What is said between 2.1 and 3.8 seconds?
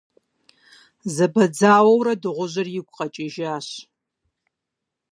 дыгъужьыр игу къэкӏыжащ.